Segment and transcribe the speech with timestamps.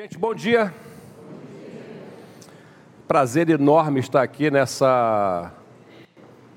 [0.00, 0.72] Gente, bom dia.
[3.08, 5.52] Prazer enorme estar aqui nessa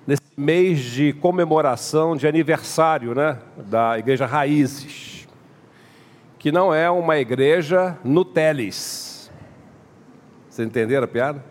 [0.06, 5.28] nesse mês de comemoração de aniversário, né, da Igreja Raízes,
[6.38, 9.32] que não é uma igreja Nutelis.
[10.48, 11.44] Vocês entenderam a piada?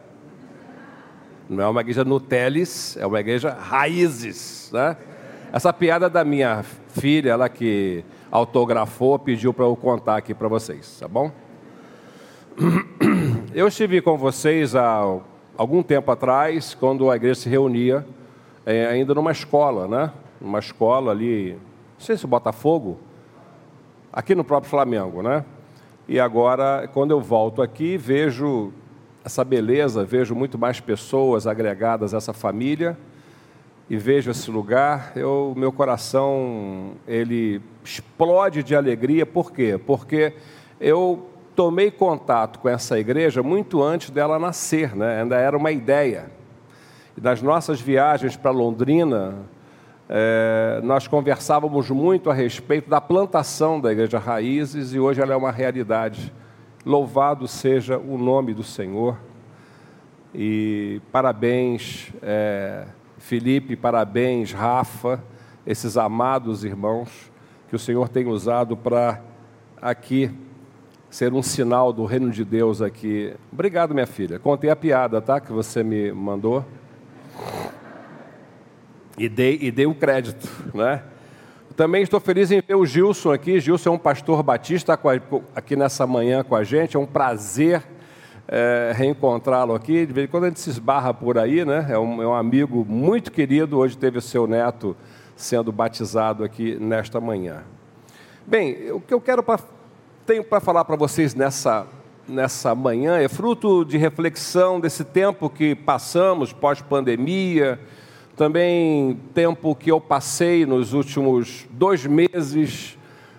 [1.48, 4.96] Não é uma igreja Nutelis, é uma igreja Raízes, né?
[5.52, 10.96] Essa piada da minha filha, ela que autografou, pediu para eu contar aqui para vocês,
[11.00, 11.32] tá bom?
[13.54, 15.02] Eu estive com vocês há
[15.56, 18.06] algum tempo atrás, quando a igreja se reunia,
[18.66, 20.12] é, ainda numa escola, né?
[20.40, 22.98] Uma escola ali, não sei se Botafogo,
[24.12, 25.44] aqui no próprio Flamengo, né?
[26.06, 28.72] E agora, quando eu volto aqui, vejo
[29.24, 32.96] essa beleza, vejo muito mais pessoas agregadas a essa família
[33.88, 39.24] e vejo esse lugar, eu, meu coração ele explode de alegria.
[39.24, 39.80] Por quê?
[39.84, 40.34] Porque
[40.78, 45.22] eu tomei contato com essa igreja muito antes dela nascer, né?
[45.22, 46.30] ainda era uma ideia.
[47.16, 49.34] E nas nossas viagens para Londrina,
[50.08, 55.36] é, nós conversávamos muito a respeito da plantação da Igreja Raízes e hoje ela é
[55.36, 56.32] uma realidade.
[56.84, 59.16] Louvado seja o nome do Senhor.
[60.34, 62.86] E parabéns, é,
[63.18, 65.22] Felipe, parabéns, Rafa,
[65.66, 67.30] esses amados irmãos
[67.68, 69.20] que o Senhor tem usado para
[69.80, 70.30] aqui
[71.10, 73.34] ser um sinal do reino de Deus aqui.
[73.52, 74.38] Obrigado, minha filha.
[74.38, 75.40] Contei a piada, tá?
[75.40, 76.64] Que você me mandou.
[79.18, 81.02] E dei, e dei o crédito, né?
[81.76, 83.58] Também estou feliz em ver o Gilson aqui.
[83.58, 84.98] Gilson é um pastor batista
[85.54, 86.96] aqui nessa manhã com a gente.
[86.96, 87.82] É um prazer
[88.46, 90.06] é, reencontrá-lo aqui.
[90.06, 91.86] De vez em quando a gente se esbarra por aí, né?
[91.90, 93.78] É um, é um amigo muito querido.
[93.78, 94.96] Hoje teve o seu neto
[95.34, 97.64] sendo batizado aqui nesta manhã.
[98.46, 99.42] Bem, o que eu quero
[100.30, 101.88] tenho para falar para vocês nessa,
[102.28, 107.80] nessa manhã é fruto de reflexão desse tempo que passamos pós-pandemia,
[108.36, 112.96] também tempo que eu passei nos últimos dois meses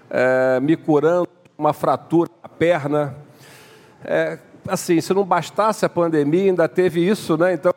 [0.09, 3.15] é, me curando uma fratura na perna.
[4.03, 4.37] É,
[4.67, 7.53] assim, se não bastasse a pandemia, ainda teve isso, né?
[7.53, 7.73] Então,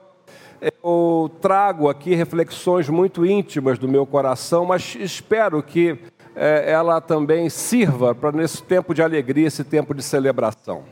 [0.82, 5.98] eu trago aqui reflexões muito íntimas do meu coração, mas espero que
[6.36, 10.82] é, ela também sirva para nesse tempo de alegria, esse tempo de celebração.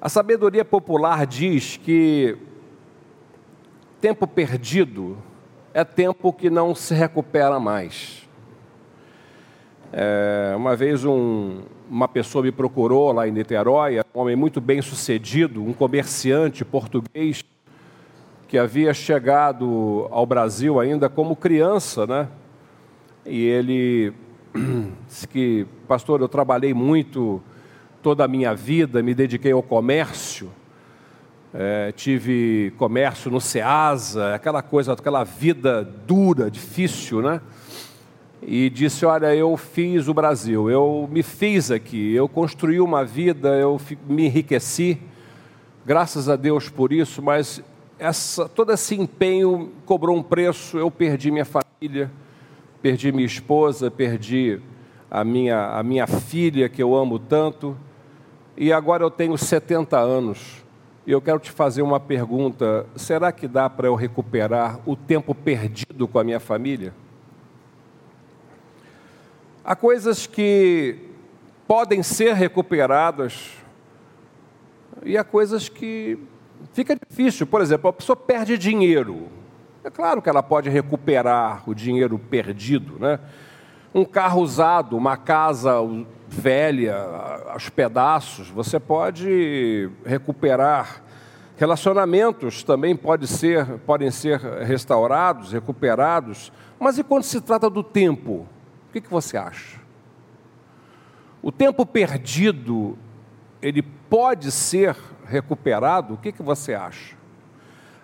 [0.00, 2.36] A sabedoria popular diz que
[4.00, 5.16] tempo perdido
[5.72, 8.28] é tempo que não se recupera mais.
[9.92, 14.82] É, uma vez um, uma pessoa me procurou lá em Niterói, um homem muito bem
[14.82, 17.44] sucedido, um comerciante português,
[18.48, 22.28] que havia chegado ao Brasil ainda como criança, né?
[23.24, 24.12] E ele
[25.06, 27.42] disse que, pastor, eu trabalhei muito
[28.02, 30.50] toda a minha vida, me dediquei ao comércio,
[31.54, 37.40] é, tive comércio no Ceasa, aquela coisa, aquela vida dura, difícil, né?
[38.44, 43.50] E disse: Olha, eu fiz o Brasil, eu me fiz aqui, eu construí uma vida,
[43.50, 44.98] eu me enriqueci,
[45.86, 47.62] graças a Deus por isso, mas
[47.98, 52.10] essa, todo esse empenho cobrou um preço, eu perdi minha família
[52.82, 54.60] perdi minha esposa, perdi
[55.10, 57.76] a minha, a minha filha que eu amo tanto,
[58.56, 60.62] e agora eu tenho 70 anos.
[61.06, 65.34] E eu quero te fazer uma pergunta: será que dá para eu recuperar o tempo
[65.34, 66.92] perdido com a minha família?
[69.64, 70.96] Há coisas que
[71.66, 73.52] podem ser recuperadas
[75.04, 76.18] e há coisas que
[76.72, 77.46] fica difícil.
[77.46, 79.28] Por exemplo, a pessoa perde dinheiro.
[79.84, 83.18] É claro que ela pode recuperar o dinheiro perdido, né?
[83.92, 85.74] Um carro usado, uma casa
[86.28, 86.96] velha,
[87.48, 91.02] aos pedaços, você pode recuperar.
[91.56, 96.52] Relacionamentos também pode ser, podem ser restaurados, recuperados.
[96.78, 98.46] Mas e quando se trata do tempo?
[98.88, 99.80] O que, que você acha?
[101.42, 102.96] O tempo perdido,
[103.60, 104.96] ele pode ser
[105.26, 106.14] recuperado?
[106.14, 107.21] O que, que você acha?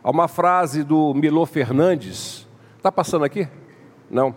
[0.03, 2.47] Há uma frase do Milô Fernandes.
[2.77, 3.49] Está passando aqui?
[4.09, 4.33] Não.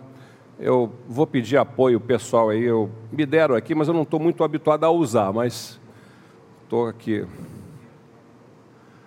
[0.58, 2.64] Eu vou pedir apoio pessoal aí.
[2.64, 5.80] Eu me deram aqui, mas eu não estou muito habituado a usar, mas
[6.64, 7.24] estou aqui.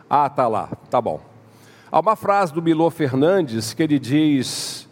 [0.10, 0.68] Ah, tá lá.
[0.90, 1.20] Tá bom.
[1.92, 4.88] Há uma frase do Milô Fernandes que ele diz: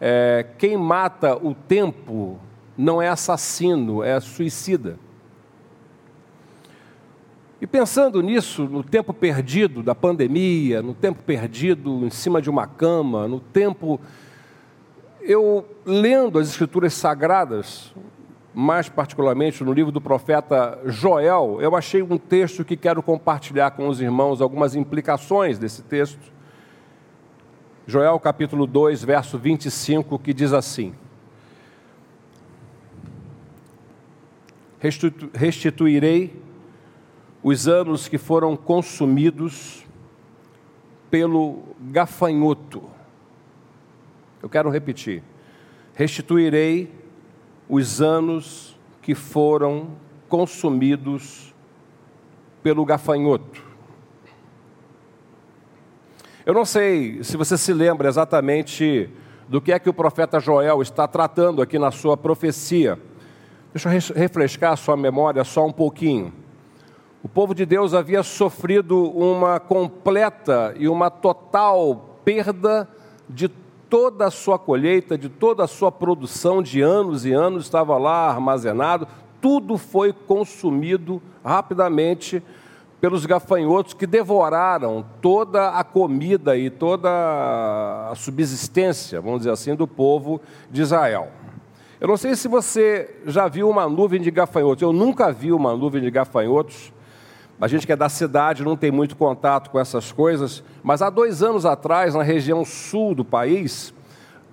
[0.00, 2.40] é, quem mata o tempo
[2.76, 4.98] não é assassino, é suicida.
[7.62, 12.66] E pensando nisso, no tempo perdido da pandemia, no tempo perdido em cima de uma
[12.66, 14.00] cama, no tempo.
[15.20, 17.94] Eu, lendo as Escrituras Sagradas,
[18.52, 23.86] mais particularmente no livro do profeta Joel, eu achei um texto que quero compartilhar com
[23.86, 26.32] os irmãos algumas implicações desse texto.
[27.86, 30.92] Joel capítulo 2, verso 25, que diz assim:
[35.32, 36.42] Restituirei
[37.42, 39.84] os anos que foram consumidos
[41.10, 42.84] pelo gafanhoto.
[44.42, 45.22] Eu quero repetir.
[45.94, 46.90] Restituirei
[47.68, 49.90] os anos que foram
[50.28, 51.52] consumidos
[52.62, 53.62] pelo gafanhoto.
[56.46, 59.10] Eu não sei se você se lembra exatamente
[59.48, 62.98] do que é que o profeta Joel está tratando aqui na sua profecia.
[63.72, 66.41] Deixa eu refrescar a sua memória só um pouquinho.
[67.24, 72.88] O povo de Deus havia sofrido uma completa e uma total perda
[73.28, 73.48] de
[73.88, 78.28] toda a sua colheita, de toda a sua produção de anos e anos estava lá
[78.28, 79.06] armazenado,
[79.40, 82.42] tudo foi consumido rapidamente
[83.00, 87.08] pelos gafanhotos que devoraram toda a comida e toda
[88.10, 90.40] a subsistência, vamos dizer assim, do povo
[90.72, 91.28] de Israel.
[92.00, 95.76] Eu não sei se você já viu uma nuvem de gafanhotos, eu nunca vi uma
[95.76, 96.92] nuvem de gafanhotos
[97.62, 101.08] a gente que é da cidade não tem muito contato com essas coisas, mas há
[101.08, 103.94] dois anos atrás, na região sul do país,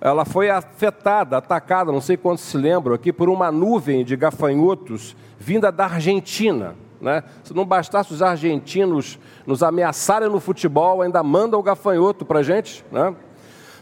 [0.00, 5.16] ela foi afetada, atacada, não sei quantos se lembram aqui, por uma nuvem de gafanhotos
[5.40, 6.76] vinda da Argentina.
[7.00, 7.24] Né?
[7.42, 12.42] Se não bastasse os argentinos nos ameaçarem no futebol, ainda mandam o gafanhoto para a
[12.44, 12.84] gente.
[12.92, 13.12] Né?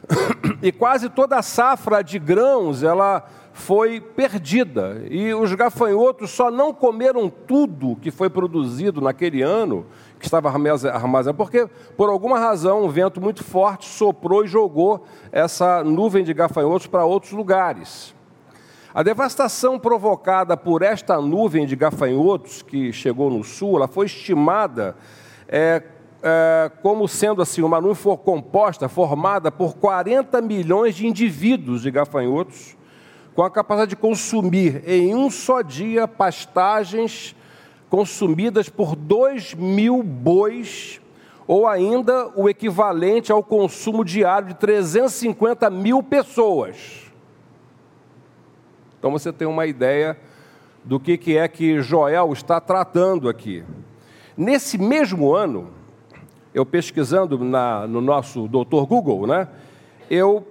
[0.63, 3.29] E quase toda a safra de grãos, ela
[3.59, 5.05] foi perdida.
[5.11, 9.85] E os gafanhotos só não comeram tudo que foi produzido naquele ano,
[10.19, 15.83] que estava armazenado, porque por alguma razão um vento muito forte soprou e jogou essa
[15.83, 18.15] nuvem de gafanhotos para outros lugares.
[18.95, 24.97] A devastação provocada por esta nuvem de gafanhotos que chegou no sul, ela foi estimada
[25.49, 25.83] é,
[26.23, 32.78] é, como sendo assim uma nuvem composta, formada por 40 milhões de indivíduos de gafanhotos,
[33.39, 37.37] com a capacidade de consumir em um só dia pastagens
[37.89, 41.01] consumidas por dois mil bois,
[41.47, 47.13] ou ainda o equivalente ao consumo diário de 350 mil pessoas.
[48.99, 50.19] Então você tem uma ideia
[50.85, 53.63] do que, que é que Joel está tratando aqui.
[54.37, 55.71] Nesse mesmo ano,
[56.53, 59.47] eu pesquisando na, no nosso doutor Google, né,
[60.11, 60.45] eu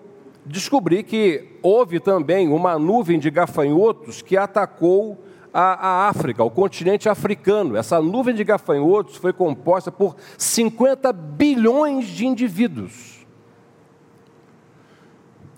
[0.47, 5.23] descobri que houve também uma nuvem de gafanhotos que atacou
[5.53, 7.75] a, a, África, o continente africano.
[7.75, 13.25] Essa nuvem de gafanhotos foi composta por 50 bilhões de indivíduos.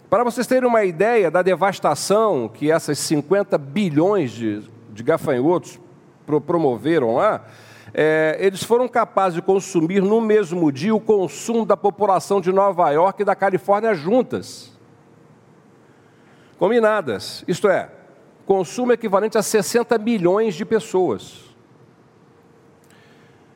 [0.09, 5.80] Para vocês terem uma ideia da devastação que essas 50 bilhões de, de gafanhotos
[6.25, 7.45] pro, promoveram lá,
[7.94, 12.89] é, eles foram capazes de consumir no mesmo dia o consumo da população de Nova
[12.89, 14.79] York e da Califórnia juntas
[16.60, 17.90] combinadas, isto é,
[18.46, 21.46] consumo equivalente a 60 milhões de pessoas.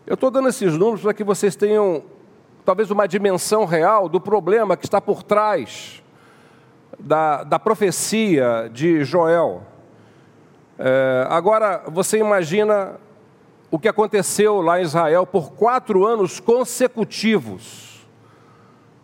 [0.08, 2.04] Eu estou dando esses números para que vocês tenham
[2.64, 6.02] talvez uma dimensão real do problema que está por trás
[6.98, 9.64] da, da profecia de Joel.
[10.80, 13.00] É, agora, você imagina
[13.70, 18.07] o que aconteceu lá em Israel por quatro anos consecutivos,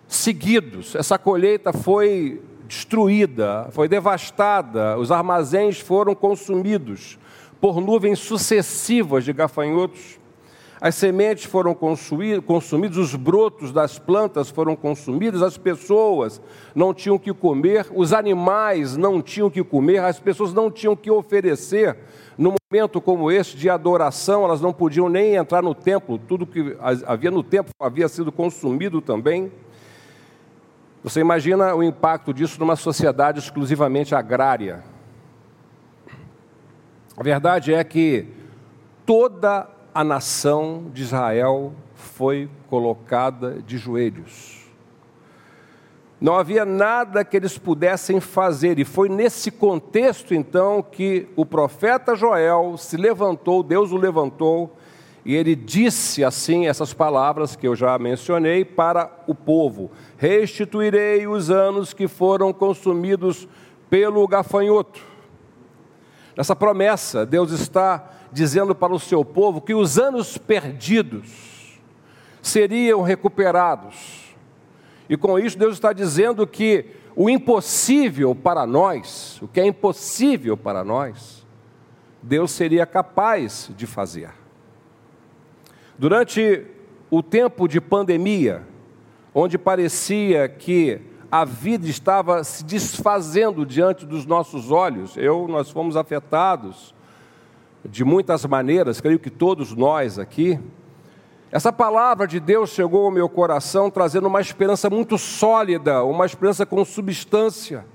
[0.08, 0.96] seguidos.
[0.96, 7.17] Essa colheita foi destruída, foi devastada, os armazéns foram consumidos
[7.59, 10.19] por nuvens sucessivas de gafanhotos.
[10.79, 16.39] As sementes foram consumidas, os brotos das plantas foram consumidos, as pessoas
[16.73, 21.11] não tinham que comer, os animais não tinham que comer, as pessoas não tinham que
[21.11, 21.97] oferecer.
[22.38, 26.77] Num momento como este de adoração, elas não podiam nem entrar no templo, tudo que
[27.05, 29.51] havia no templo havia sido consumido também.
[31.01, 34.84] Você imagina o impacto disso numa sociedade exclusivamente agrária?
[37.15, 38.27] A verdade é que
[39.06, 44.60] toda a nação de Israel foi colocada de joelhos.
[46.20, 52.13] Não havia nada que eles pudessem fazer, e foi nesse contexto então que o profeta
[52.13, 54.75] Joel se levantou, Deus o levantou,
[55.29, 61.51] e ele disse assim essas palavras que eu já mencionei para o povo: Restituirei os
[61.51, 63.48] anos que foram consumidos
[63.91, 65.00] pelo gafanhoto.
[66.36, 71.79] Nessa promessa, Deus está dizendo para o seu povo que os anos perdidos
[72.41, 74.33] seriam recuperados.
[75.07, 80.57] E com isso, Deus está dizendo que o impossível para nós, o que é impossível
[80.57, 81.45] para nós,
[82.19, 84.38] Deus seria capaz de fazer.
[86.00, 86.65] Durante
[87.12, 88.65] o tempo de pandemia,
[89.36, 95.98] onde parecia que a vida estava se desfazendo diante dos nossos olhos, eu, nós fomos
[95.98, 96.96] afetados
[97.84, 100.58] de muitas maneiras, creio que todos nós aqui.
[101.51, 106.65] Essa palavra de Deus chegou ao meu coração trazendo uma esperança muito sólida, uma esperança
[106.65, 107.86] com substância.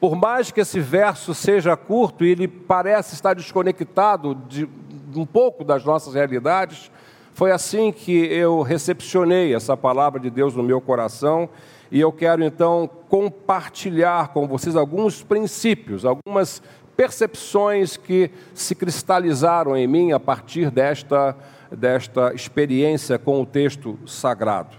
[0.00, 4.66] Por mais que esse verso seja curto e ele parece estar desconectado de,
[5.14, 6.90] um pouco das nossas realidades,
[7.34, 11.48] foi assim que eu recepcionei essa palavra de Deus no meu coração
[11.90, 16.62] e eu quero então compartilhar com vocês alguns princípios, algumas
[16.96, 21.36] percepções que se cristalizaram em mim a partir desta,
[21.72, 24.76] desta experiência com o texto sagrado.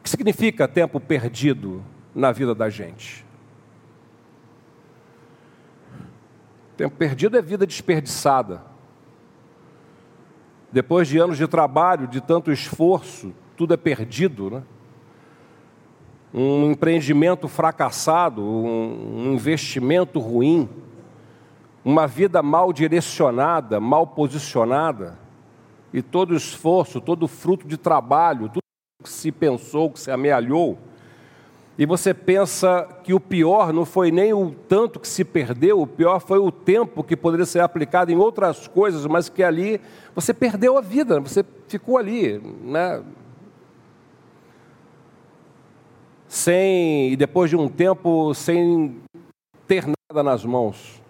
[0.00, 1.80] O que significa tempo perdido
[2.12, 3.24] na vida da gente?
[6.76, 8.77] Tempo perdido é vida desperdiçada.
[10.70, 14.62] Depois de anos de trabalho, de tanto esforço, tudo é perdido, né?
[16.32, 20.68] Um empreendimento fracassado, um investimento ruim,
[21.82, 25.18] uma vida mal direcionada, mal posicionada,
[25.92, 28.62] e todo esforço, todo fruto de trabalho, tudo
[29.02, 30.78] que se pensou, que se amealhou,
[31.78, 35.86] e você pensa que o pior não foi nem o tanto que se perdeu, o
[35.86, 39.80] pior foi o tempo que poderia ser aplicado em outras coisas, mas que ali
[40.12, 43.00] você perdeu a vida, você ficou ali, né?
[46.26, 49.00] Sem, e depois de um tempo, sem
[49.68, 51.00] ter nada nas mãos.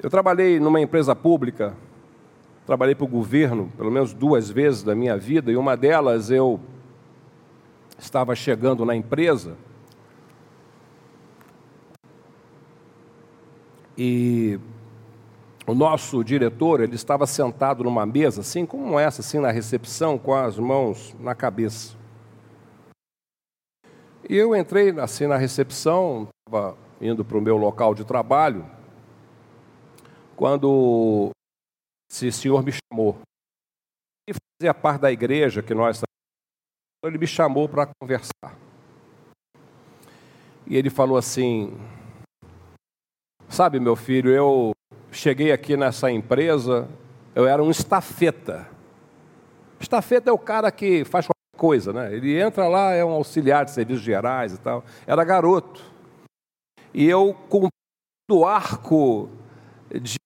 [0.00, 1.74] Eu trabalhei numa empresa pública,
[2.64, 6.60] trabalhei para o governo pelo menos duas vezes da minha vida, e uma delas eu
[8.00, 9.56] estava chegando na empresa
[13.96, 14.58] e
[15.66, 20.34] o nosso diretor, ele estava sentado numa mesa, assim como essa, assim na recepção, com
[20.34, 21.96] as mãos na cabeça.
[24.28, 28.64] E eu entrei assim na recepção, estava indo para o meu local de trabalho,
[30.34, 31.30] quando
[32.10, 33.18] esse senhor me chamou.
[34.28, 36.00] E fazia parte da igreja que nós
[37.08, 38.56] ele me chamou para conversar.
[40.66, 41.78] E ele falou assim:
[43.48, 44.72] Sabe, meu filho, eu
[45.10, 46.88] cheguei aqui nessa empresa,
[47.34, 48.68] eu era um estafeta.
[49.80, 52.14] Estafeta é o cara que faz qualquer coisa, né?
[52.14, 54.84] Ele entra lá, é um auxiliar de serviços gerais e tal.
[55.06, 55.82] Era garoto.
[56.92, 57.68] E eu, com
[58.30, 59.30] o arco
[59.90, 60.16] de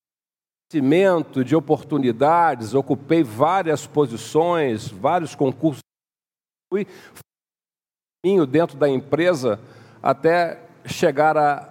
[0.71, 5.85] conhecimento, de oportunidades, ocupei várias posições, vários concursos
[6.75, 6.87] fui
[8.51, 9.61] dentro da empresa
[10.03, 11.69] até chegar a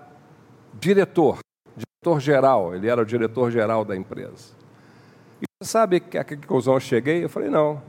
[0.73, 1.39] diretor,
[1.75, 2.75] diretor geral.
[2.75, 4.53] Ele era o diretor geral da empresa.
[5.41, 7.23] E você sabe que a que eu cheguei?
[7.23, 7.81] Eu falei, não,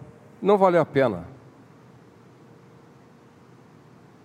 [0.43, 1.27] não valeu a pena.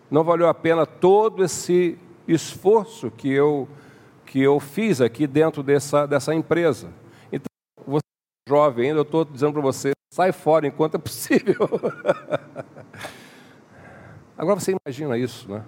[0.09, 3.67] Não valeu a pena todo esse esforço que eu,
[4.25, 6.89] que eu fiz aqui dentro dessa, dessa empresa.
[8.49, 11.69] Jovem ainda, eu estou dizendo para você, sai fora enquanto é possível.
[14.35, 15.63] Agora você imagina isso, né?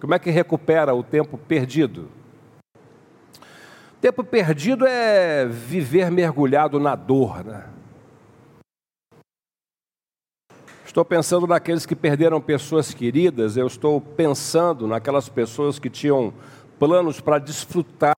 [0.00, 2.08] Como é que recupera o tempo perdido?
[4.00, 7.66] Tempo perdido é viver mergulhado na dor, né?
[10.86, 16.32] Estou pensando naqueles que perderam pessoas queridas, eu estou pensando naquelas pessoas que tinham
[16.78, 18.16] planos para desfrutar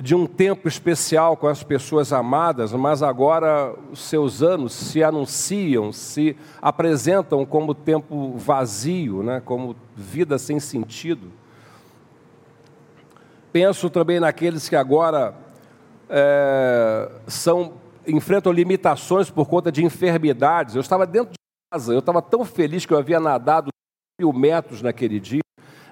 [0.00, 5.92] de um tempo especial com as pessoas amadas, mas agora os seus anos se anunciam,
[5.92, 9.42] se apresentam como tempo vazio, né?
[9.44, 11.30] como vida sem sentido.
[13.52, 15.34] Penso também naqueles que agora
[16.08, 17.74] é, são
[18.06, 20.74] enfrentam limitações por conta de enfermidades.
[20.74, 21.38] Eu estava dentro de
[21.70, 23.68] casa, eu estava tão feliz que eu havia nadado
[24.18, 25.42] mil metros naquele dia,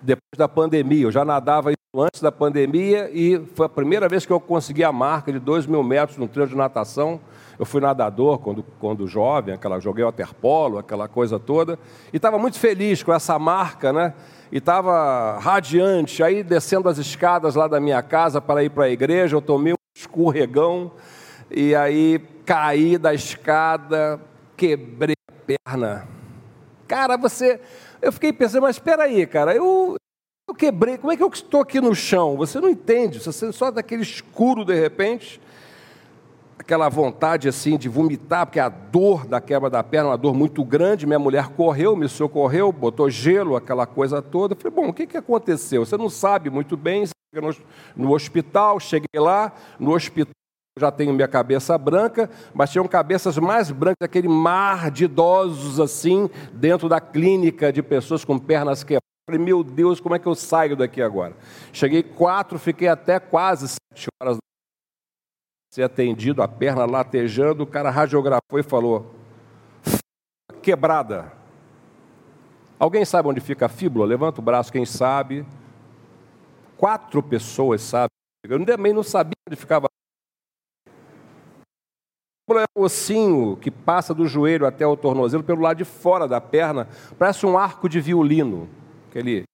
[0.00, 1.04] depois da pandemia.
[1.04, 4.92] Eu já nadava antes da pandemia e foi a primeira vez que eu consegui a
[4.92, 7.20] marca de 2 mil metros no treino de natação.
[7.58, 11.78] Eu fui nadador quando, quando jovem, aquela, joguei waterpolo, aquela coisa toda,
[12.12, 14.14] e estava muito feliz com essa marca, né?
[14.52, 16.22] E estava radiante.
[16.22, 19.72] Aí, descendo as escadas lá da minha casa para ir para a igreja, eu tomei
[19.72, 20.92] um escorregão,
[21.50, 24.20] e aí caí da escada,
[24.56, 25.32] quebrei a
[25.66, 26.08] perna.
[26.86, 27.60] Cara, você.
[28.00, 29.96] Eu fiquei pensando, mas espera aí, cara, eu,
[30.48, 32.34] eu quebrei, como é que eu estou aqui no chão?
[32.38, 35.38] Você não entende, você só daquele escuro de repente,
[36.58, 40.64] aquela vontade assim de vomitar, porque a dor da quebra da perna, uma dor muito
[40.64, 41.06] grande.
[41.06, 44.54] Minha mulher correu, me socorreu, botou gelo, aquela coisa toda.
[44.54, 45.84] Eu falei, bom, o que, que aconteceu?
[45.84, 47.04] Você não sabe muito bem.
[47.30, 47.54] No,
[47.94, 50.32] no hospital, cheguei lá, no hospital
[50.78, 56.30] já tenho minha cabeça branca, mas tinham cabeças mais brancas, aquele mar de idosos assim,
[56.52, 59.17] dentro da clínica de pessoas com pernas quebradas.
[59.28, 61.36] Falei, meu Deus, como é que eu saio daqui agora?
[61.70, 64.40] Cheguei quatro, fiquei até quase sete horas da
[65.70, 69.14] ser atendido, a perna latejando, o cara radiografou e falou:
[70.62, 71.30] quebrada.
[72.78, 74.06] Alguém sabe onde fica a fíbula?
[74.06, 75.44] Levanta o braço, quem sabe.
[76.78, 78.08] Quatro pessoas sabem.
[78.44, 79.88] Eu também não sabia onde ficava.
[82.50, 86.40] É o ossinho que passa do joelho até o tornozelo pelo lado de fora da
[86.40, 88.70] perna, parece um arco de violino,
[89.18, 89.44] aquele,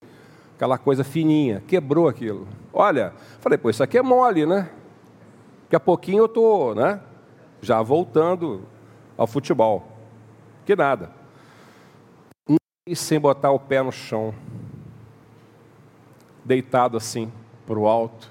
[0.55, 1.63] aquela coisa fininha.
[1.67, 2.47] Quebrou aquilo.
[2.73, 4.71] Olha, falei, pô, isso aqui é mole, né?
[5.65, 7.01] Daqui a pouquinho eu estou né,
[7.61, 8.63] já voltando
[9.17, 9.87] ao futebol.
[10.65, 11.11] Que nada.
[12.95, 14.35] Sem botar o pé no chão.
[16.45, 17.33] Deitado assim,
[17.67, 18.31] para o alto.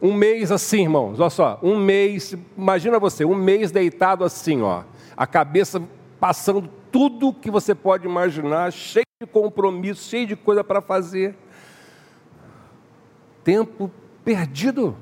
[0.00, 4.82] Um mês assim, irmãos, olha só, um mês, imagina você, um mês deitado assim, ó,
[5.16, 5.82] a cabeça
[6.20, 11.34] passando tudo que você pode imaginar, cheio de compromisso, cheio de coisa para fazer.
[13.42, 13.90] Tempo
[14.24, 14.96] perdido.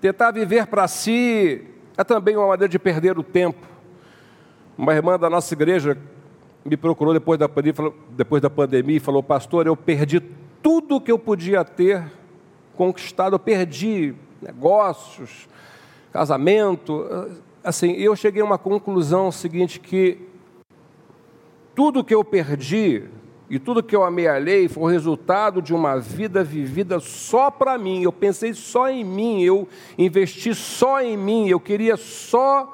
[0.00, 3.66] Tentar viver para si é também uma maneira de perder o tempo.
[4.76, 5.96] Uma irmã da nossa igreja
[6.64, 10.20] me procurou depois da pandemia, depois da pandemia e falou: Pastor, eu perdi
[10.62, 12.04] tudo que eu podia ter
[12.74, 15.48] conquistado, eu perdi negócios,
[16.12, 17.06] casamento.
[17.64, 20.18] Assim, eu cheguei a uma conclusão seguinte: que
[21.74, 23.04] tudo que eu perdi
[23.48, 28.02] e tudo que eu amealhei foi o resultado de uma vida vivida só para mim.
[28.02, 29.66] Eu pensei só em mim, eu
[29.96, 32.70] investi só em mim, eu queria só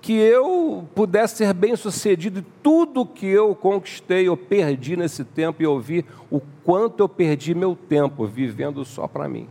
[0.00, 2.40] que eu pudesse ser bem sucedido.
[2.40, 7.08] E tudo que eu conquistei, eu perdi nesse tempo e eu vi o quanto eu
[7.08, 9.48] perdi meu tempo vivendo só para mim.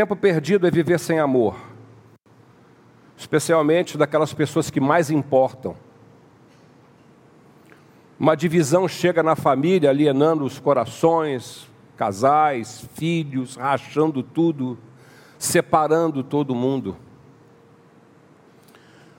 [0.00, 1.60] Tempo perdido é viver sem amor,
[3.18, 5.76] especialmente daquelas pessoas que mais importam
[8.18, 14.78] uma divisão chega na família, alienando os corações, casais, filhos, rachando tudo,
[15.38, 16.96] separando todo mundo.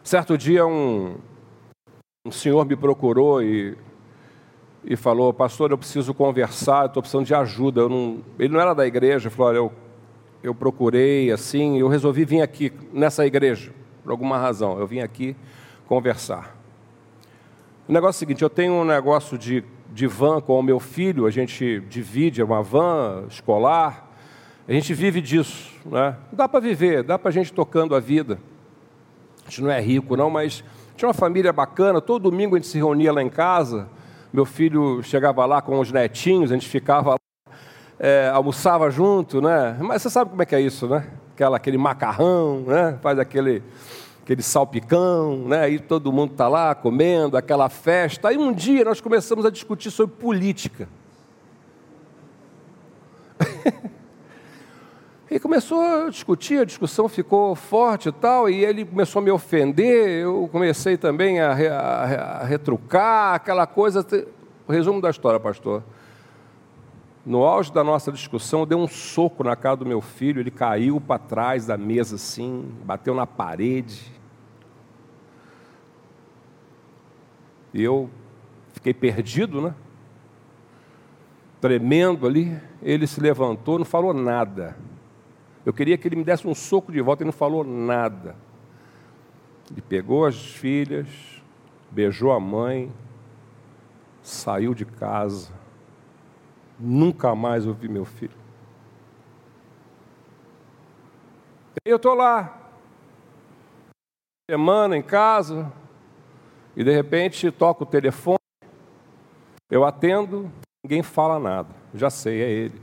[0.04, 1.16] Certo dia, um,
[2.26, 3.78] um senhor me procurou e,
[4.84, 7.88] e falou: Pastor, eu preciso conversar, estou precisando de ajuda.
[7.88, 9.81] Não, ele não era da igreja, falou: Olha, eu,
[10.44, 13.72] eu procurei assim, eu resolvi vir aqui nessa igreja,
[14.04, 14.80] por alguma razão.
[14.80, 15.36] Eu vim aqui
[15.88, 16.58] conversar.
[17.88, 20.80] O negócio é o seguinte: eu tenho um negócio de, de van com o meu
[20.80, 24.10] filho, a gente divide, é uma van escolar,
[24.68, 25.72] a gente vive disso.
[25.86, 26.16] Né?
[26.32, 28.40] Dá para viver, dá para a gente tocando a vida.
[29.46, 30.64] A gente não é rico, não, mas
[30.96, 33.90] tinha uma família bacana, todo domingo a gente se reunia lá em casa.
[34.32, 37.18] Meu filho chegava lá com os netinhos, a gente ficava lá,
[38.04, 39.78] é, almoçava junto, né?
[39.80, 41.08] Mas você sabe como é que é isso, né?
[41.36, 42.98] Aquela, aquele macarrão, né?
[43.00, 43.62] Faz aquele
[44.24, 45.62] aquele salpicão, né?
[45.62, 48.30] Aí todo mundo está lá comendo, aquela festa.
[48.30, 50.90] Aí um dia nós começamos a discutir sobre política.
[55.30, 59.30] e começou a discutir, a discussão ficou forte e tal, e ele começou a me
[59.30, 62.04] ofender, eu comecei também a, a,
[62.42, 64.04] a retrucar, aquela coisa.
[64.68, 65.84] Resumo da história, pastor.
[67.26, 70.50] No auge da nossa discussão, eu dei um soco na cara do meu filho, ele
[70.50, 74.12] caiu para trás da mesa assim, bateu na parede.
[77.74, 78.10] E eu
[78.74, 79.76] fiquei perdido, né?
[81.62, 82.60] Tremendo ali.
[82.82, 84.76] Ele se levantou, não falou nada.
[85.64, 88.36] Eu queria que ele me desse um soco de volta, ele não falou nada.
[89.70, 91.08] Ele pegou as filhas,
[91.92, 92.92] beijou a mãe,
[94.24, 95.61] saiu de casa.
[96.84, 98.34] Nunca mais ouvi meu filho.
[101.86, 102.60] Eu estou lá,
[104.50, 105.72] semana em casa,
[106.76, 108.40] e de repente toca o telefone,
[109.70, 110.52] eu atendo,
[110.84, 111.70] ninguém fala nada.
[111.94, 112.82] Já sei, é ele.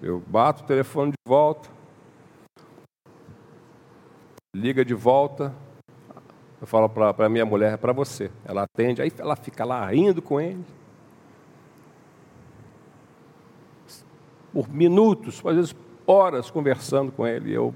[0.00, 1.68] Eu bato o telefone de volta,
[4.54, 5.52] liga de volta,
[6.60, 8.30] eu falo para a minha mulher, é para você.
[8.44, 10.64] Ela atende, aí ela fica lá rindo com ele.
[14.54, 17.52] Por minutos, às vezes horas conversando com ele.
[17.52, 17.74] Eu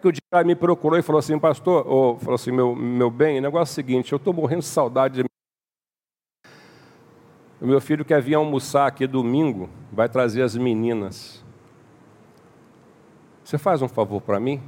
[0.00, 3.38] que o dia me procurou e falou assim, pastor, ou falou assim, meu, meu bem,
[3.38, 5.28] o negócio é o seguinte, eu estou morrendo de saudade de
[7.60, 11.44] O meu filho quer vir almoçar aqui domingo, vai trazer as meninas.
[13.42, 14.62] Você faz um favor para mim?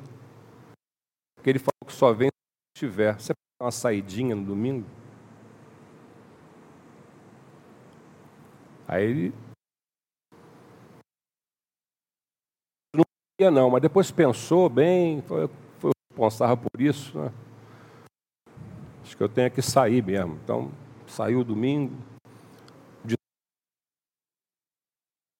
[1.36, 3.14] Porque ele falou que só vem se tiver.
[3.14, 4.86] Você pode dar uma saidinha no domingo?
[8.90, 9.32] Aí ele.
[12.92, 13.04] Não
[13.38, 15.46] queria, não, mas depois pensou bem, foi,
[15.78, 17.16] foi responsável por isso.
[17.16, 17.32] Né?
[19.04, 20.34] Acho que eu tenho que sair mesmo.
[20.42, 20.72] Então,
[21.06, 21.94] saiu domingo.
[23.04, 23.14] De...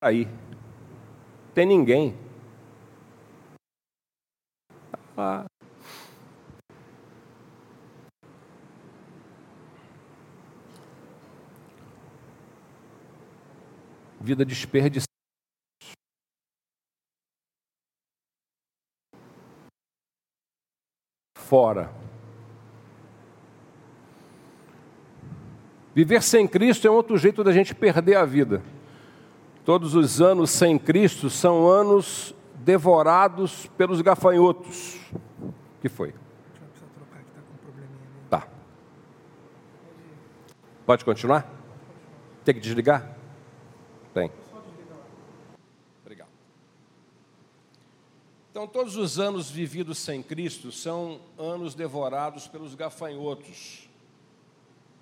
[0.00, 0.28] Aí.
[1.52, 2.16] Tem ninguém.
[5.16, 5.49] Ah.
[14.20, 15.06] Vida desperdiçada.
[21.36, 21.92] Fora.
[25.94, 28.62] Viver sem Cristo é outro jeito da gente perder a vida.
[29.64, 34.98] Todos os anos sem Cristo são anos devorados pelos gafanhotos.
[35.80, 36.14] Que foi?
[38.28, 38.46] Tá.
[40.86, 41.50] Pode continuar?
[42.44, 43.19] Tem que desligar?
[44.12, 44.30] Tem.
[46.02, 46.30] Obrigado.
[48.50, 53.88] Então, todos os anos vividos sem Cristo são anos devorados pelos gafanhotos.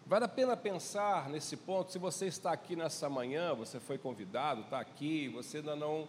[0.07, 4.63] Vale a pena pensar nesse ponto, se você está aqui nessa manhã, você foi convidado,
[4.63, 6.09] está aqui, você ainda não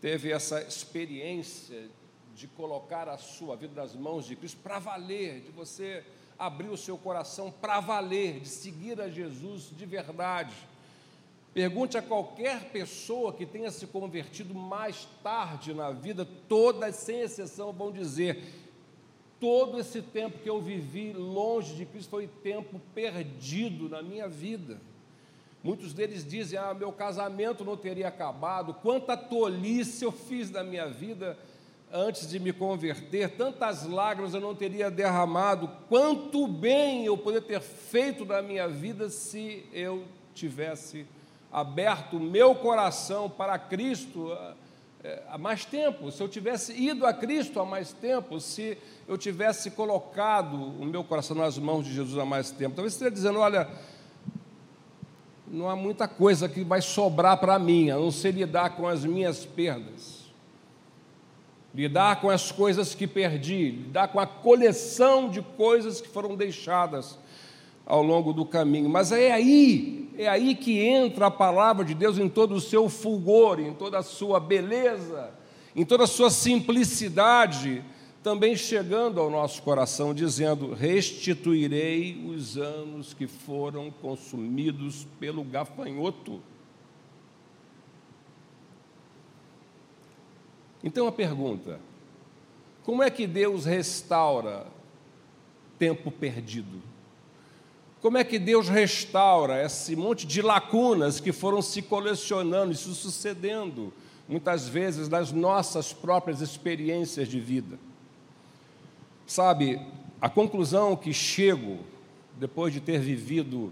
[0.00, 1.88] teve essa experiência
[2.34, 6.04] de colocar a sua vida nas mãos de Cristo para valer, de você
[6.38, 10.54] abrir o seu coração para valer, de seguir a Jesus de verdade.
[11.52, 17.72] Pergunte a qualquer pessoa que tenha se convertido mais tarde na vida, todas, sem exceção,
[17.72, 18.40] vão dizer:
[19.40, 24.80] todo esse tempo que eu vivi longe de Cristo foi tempo perdido na minha vida.
[25.62, 30.86] Muitos deles dizem: Ah, meu casamento não teria acabado, quanta tolice eu fiz na minha
[30.86, 31.36] vida
[31.92, 37.60] antes de me converter, tantas lágrimas eu não teria derramado, quanto bem eu poderia ter
[37.60, 41.04] feito na minha vida se eu tivesse
[41.52, 44.32] aberto o meu coração para Cristo
[45.02, 48.76] é, há mais tempo, se eu tivesse ido a Cristo há mais tempo, se
[49.08, 52.76] eu tivesse colocado o meu coração nas mãos de Jesus há mais tempo.
[52.76, 53.66] Talvez esteja dizendo: olha,
[55.48, 59.02] não há muita coisa que vai sobrar para mim, a não ser lidar com as
[59.02, 60.26] minhas perdas,
[61.74, 67.18] lidar com as coisas que perdi, lidar com a coleção de coisas que foram deixadas
[67.86, 68.90] ao longo do caminho.
[68.90, 72.90] Mas é aí, é aí que entra a palavra de Deus em todo o seu
[72.90, 75.32] fulgor, em toda a sua beleza,
[75.74, 77.82] em toda a sua simplicidade,
[78.22, 86.42] também chegando ao nosso coração, dizendo: Restituirei os anos que foram consumidos pelo gafanhoto.
[90.84, 91.80] Então a pergunta:
[92.84, 94.66] como é que Deus restaura
[95.78, 96.89] tempo perdido?
[98.00, 102.94] Como é que Deus restaura esse monte de lacunas que foram se colecionando e se
[102.94, 103.92] sucedendo,
[104.26, 107.78] muitas vezes nas nossas próprias experiências de vida?
[109.26, 109.78] Sabe,
[110.18, 111.78] a conclusão que chego,
[112.38, 113.70] depois de ter vivido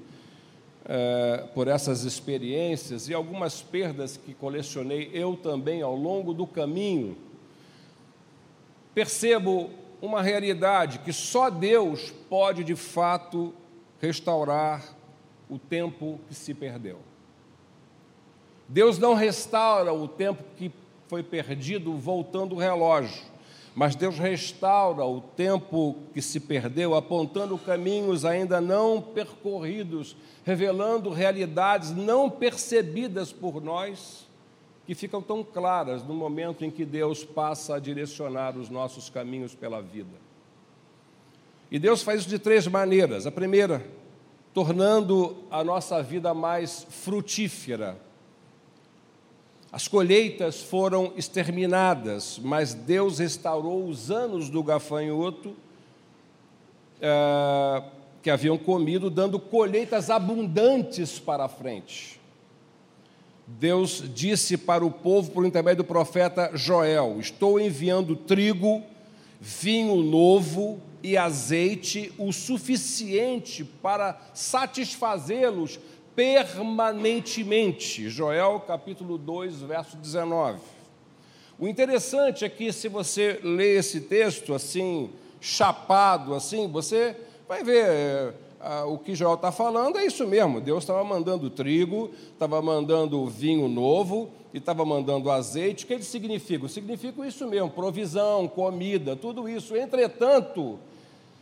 [0.84, 7.16] é, por essas experiências e algumas perdas que colecionei eu também ao longo do caminho,
[8.94, 9.70] percebo
[10.02, 13.54] uma realidade que só Deus pode de fato
[14.00, 14.96] restaurar
[15.48, 16.98] o tempo que se perdeu.
[18.68, 20.70] Deus não restaura o tempo que
[21.08, 23.22] foi perdido voltando o relógio,
[23.74, 31.92] mas Deus restaura o tempo que se perdeu, apontando caminhos ainda não percorridos, revelando realidades
[31.92, 34.26] não percebidas por nós,
[34.86, 39.54] que ficam tão claras no momento em que Deus passa a direcionar os nossos caminhos
[39.54, 40.27] pela vida.
[41.70, 43.26] E Deus faz isso de três maneiras.
[43.26, 43.84] A primeira,
[44.54, 47.98] tornando a nossa vida mais frutífera.
[49.70, 55.54] As colheitas foram exterminadas, mas Deus restaurou os anos do gafanhoto
[57.00, 57.82] é,
[58.22, 62.18] que haviam comido, dando colheitas abundantes para a frente.
[63.46, 68.82] Deus disse para o povo, por intermédio do profeta Joel: Estou enviando trigo,
[69.38, 75.78] vinho novo e azeite o suficiente para satisfazê-los
[76.14, 78.08] permanentemente.
[78.08, 80.58] Joel capítulo 2, verso 19.
[81.58, 87.16] O interessante é que se você lê esse texto assim, chapado assim, você
[87.48, 90.60] vai ver ah, o que Joel está falando é isso mesmo.
[90.60, 95.84] Deus estava mandando trigo, estava mandando vinho novo e estava mandando azeite.
[95.84, 96.66] O que ele significa?
[96.66, 99.76] Significa isso mesmo: provisão, comida, tudo isso.
[99.76, 100.78] Entretanto,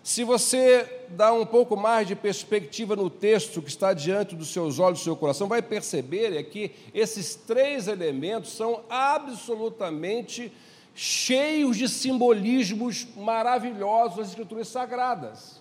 [0.06, 4.78] se você dá um pouco mais de perspectiva no texto que está diante dos seus
[4.78, 10.52] olhos, do seu coração, vai perceber é que esses três elementos são absolutamente
[10.94, 15.60] cheios de simbolismos maravilhosos das Escrituras Sagradas.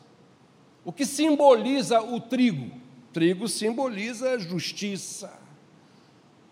[0.84, 2.70] O que simboliza o trigo?
[3.12, 5.40] Trigo simboliza justiça,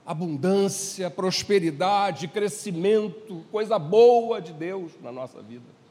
[0.03, 5.82] abundância, prosperidade, crescimento, coisa boa de Deus na nossa vida.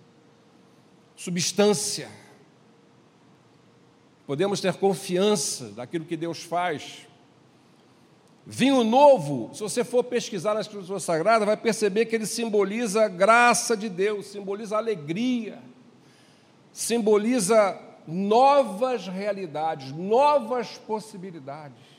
[1.22, 2.08] Substância.
[4.26, 7.06] Podemos ter confiança daquilo que Deus faz.
[8.44, 13.08] Vinho novo, se você for pesquisar na Escritura Sagrada, vai perceber que ele simboliza a
[13.08, 15.61] graça de Deus, simboliza alegria,
[16.72, 21.91] simboliza novas realidades, novas possibilidades.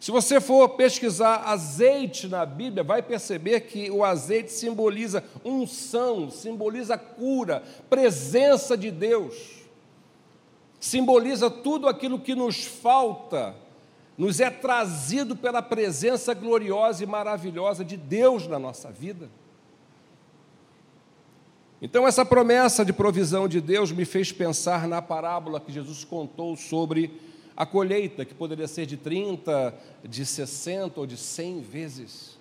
[0.00, 6.96] Se você for pesquisar azeite na Bíblia, vai perceber que o azeite simboliza unção, simboliza
[6.96, 9.64] cura, presença de Deus,
[10.78, 13.56] simboliza tudo aquilo que nos falta,
[14.16, 19.28] nos é trazido pela presença gloriosa e maravilhosa de Deus na nossa vida.
[21.82, 26.56] Então, essa promessa de provisão de Deus me fez pensar na parábola que Jesus contou
[26.56, 27.27] sobre
[27.58, 32.38] a colheita, que poderia ser de 30, de 60 ou de 100 vezes.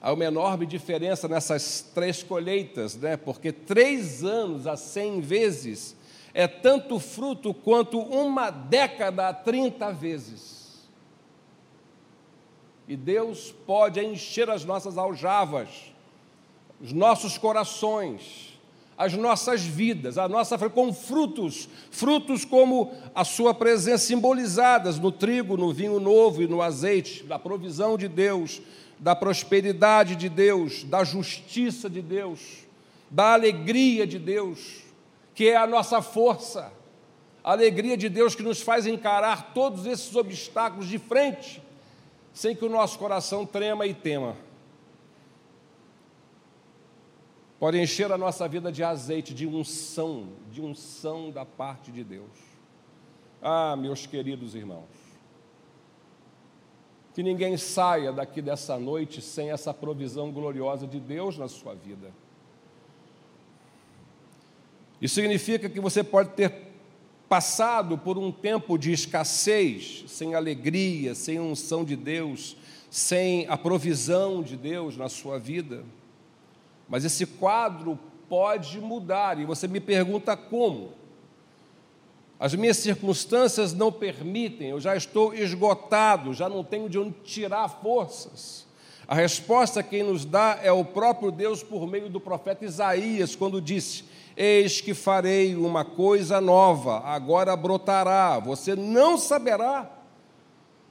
[0.00, 3.18] Há uma enorme diferença nessas três colheitas, né?
[3.18, 5.94] porque três anos a 100 vezes
[6.32, 10.88] é tanto fruto quanto uma década a 30 vezes.
[12.88, 15.92] E Deus pode encher as nossas aljavas
[16.80, 18.47] os nossos corações,
[18.98, 25.56] as nossas vidas, a nossa com frutos, frutos como a sua presença simbolizadas no trigo,
[25.56, 28.60] no vinho novo e no azeite, da provisão de Deus,
[28.98, 32.40] da prosperidade de Deus, da justiça de Deus,
[33.08, 34.82] da alegria de Deus,
[35.32, 36.72] que é a nossa força,
[37.44, 41.62] a alegria de Deus que nos faz encarar todos esses obstáculos de frente,
[42.34, 44.47] sem que o nosso coração trema e tema
[47.58, 52.30] pode encher a nossa vida de azeite, de unção, de unção da parte de Deus.
[53.42, 54.88] Ah, meus queridos irmãos,
[57.14, 62.12] que ninguém saia daqui dessa noite sem essa provisão gloriosa de Deus na sua vida.
[65.00, 66.68] Isso significa que você pode ter
[67.28, 72.56] passado por um tempo de escassez, sem alegria, sem unção de Deus,
[72.90, 75.84] sem a provisão de Deus na sua vida.
[76.88, 77.98] Mas esse quadro
[78.28, 80.92] pode mudar, e você me pergunta como.
[82.40, 87.68] As minhas circunstâncias não permitem, eu já estou esgotado, já não tenho de onde tirar
[87.68, 88.66] forças.
[89.08, 93.60] A resposta quem nos dá é o próprio Deus por meio do profeta Isaías, quando
[93.60, 94.04] disse:
[94.36, 99.97] Eis que farei uma coisa nova, agora brotará, você não saberá.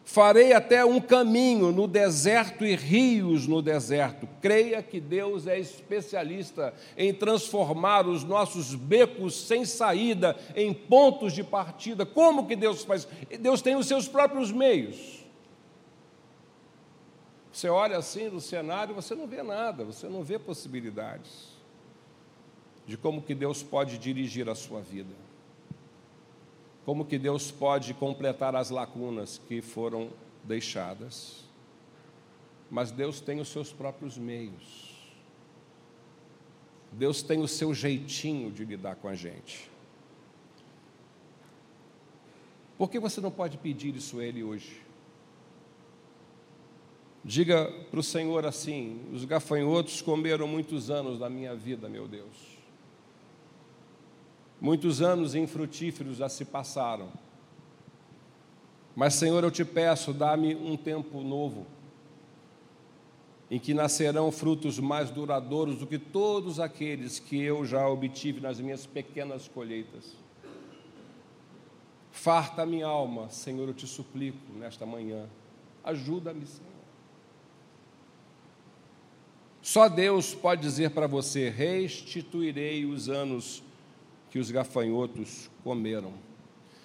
[0.10, 4.26] Farei até um caminho no deserto e rios no deserto.
[4.42, 11.44] Creia que Deus é especialista em transformar os nossos becos sem saída em pontos de
[11.44, 12.06] partida.
[12.06, 13.06] Como que Deus faz?
[13.38, 15.26] Deus tem os seus próprios meios.
[17.52, 21.50] Você olha assim no cenário, você não vê nada, você não vê possibilidades
[22.86, 25.27] de como que Deus pode dirigir a sua vida
[26.88, 30.10] como que Deus pode completar as lacunas que foram
[30.42, 31.44] deixadas.
[32.72, 34.96] Mas Deus tem os seus próprios meios.
[36.90, 39.70] Deus tem o seu jeitinho de lidar com a gente.
[42.78, 44.82] Por que você não pode pedir isso a Ele hoje?
[47.22, 52.57] Diga para o Senhor assim: os gafanhotos comeram muitos anos da minha vida, meu Deus.
[54.60, 57.12] Muitos anos infrutíferos já se passaram.
[58.96, 61.68] Mas, Senhor, eu te peço, dá-me um tempo novo,
[63.50, 68.60] em que nascerão frutos mais duradouros do que todos aqueles que eu já obtive nas
[68.60, 70.16] minhas pequenas colheitas.
[72.12, 75.30] Farta a minha alma, Senhor, eu te suplico nesta manhã.
[75.84, 76.78] Ajuda-me, Senhor.
[79.62, 83.62] Só Deus pode dizer para você: restituirei os anos
[84.30, 86.14] que os gafanhotos comeram.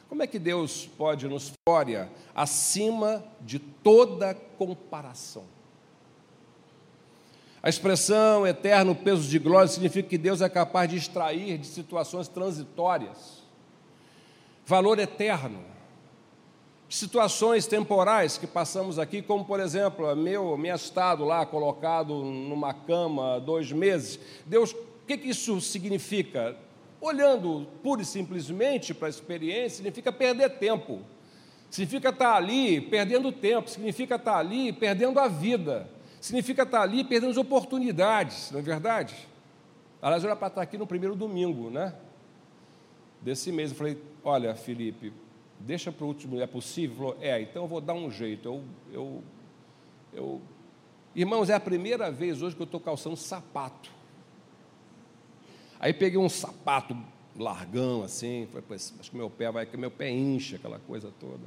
[0.09, 5.44] Como é que Deus pode nos glória acima de toda comparação?
[7.62, 12.28] A expressão eterno peso de glória significa que Deus é capaz de extrair de situações
[12.28, 13.42] transitórias
[14.66, 15.61] valor eterno.
[16.88, 23.40] Situações temporais que passamos aqui, como por exemplo, meu, meu estado lá colocado numa cama
[23.40, 24.18] dois meses.
[24.44, 26.57] Deus, o que, que isso significa?
[27.02, 31.00] Olhando pura e simplesmente para a experiência, significa perder tempo.
[31.68, 37.30] Significa estar ali perdendo tempo, significa estar ali perdendo a vida, significa estar ali perdendo
[37.30, 39.16] as oportunidades, não é verdade?
[40.00, 41.92] Aliás, era para estar aqui no primeiro domingo, né?
[43.20, 43.72] Desse mês.
[43.72, 45.12] Eu falei: Olha, Felipe,
[45.58, 46.96] deixa para o último, é possível?
[46.96, 48.46] Falou: É, então eu vou dar um jeito.
[48.48, 49.24] Eu, eu,
[50.12, 50.40] eu...
[51.16, 53.90] Irmãos, é a primeira vez hoje que eu estou calçando sapato.
[55.82, 56.96] Aí peguei um sapato
[57.36, 61.44] largão assim, falei, acho que meu pé vai, que meu pé incha, aquela coisa toda.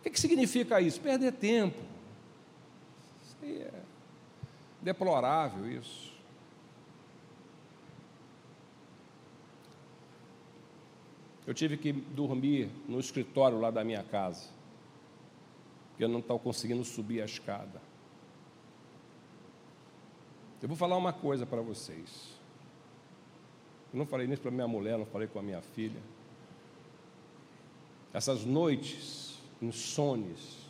[0.00, 1.00] O que, que significa isso?
[1.00, 1.80] Perder tempo.
[3.22, 3.82] Isso aí é
[4.80, 6.12] deplorável isso.
[11.46, 14.48] Eu tive que dormir no escritório lá da minha casa,
[15.90, 17.80] porque eu não estava conseguindo subir a escada.
[20.60, 22.41] Eu vou falar uma coisa para vocês.
[23.92, 26.00] Eu não falei nisso para minha mulher, não falei com a minha filha.
[28.12, 30.62] Essas noites insônias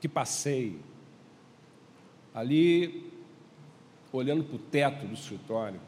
[0.00, 0.78] que passei
[2.34, 3.12] ali
[4.12, 5.80] olhando para o teto do escritório.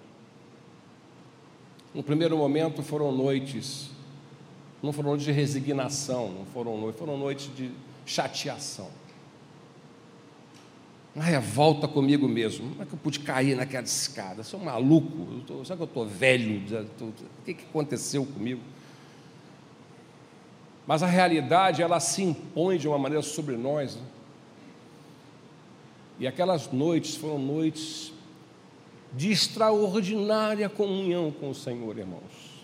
[1.95, 3.91] No primeiro momento foram noites,
[4.83, 7.71] não foram noites de resignação, não foram noites, foram noites de
[8.07, 8.91] chateação.
[11.15, 12.71] Uma revolta comigo mesmo.
[12.71, 14.43] Como é que eu pude cair naquela escada?
[14.43, 15.29] Sou maluco?
[15.31, 16.63] Eu tô, será que eu estou velho?
[17.01, 18.63] O que, que aconteceu comigo?
[20.87, 23.97] Mas a realidade, ela se impõe de uma maneira sobre nós.
[23.97, 24.03] Né?
[26.19, 28.13] E aquelas noites foram noites
[29.13, 32.63] de extraordinária comunhão com o Senhor, irmãos.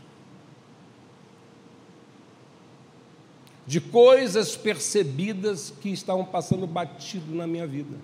[3.67, 7.95] De coisas percebidas que estavam passando batido na minha vida.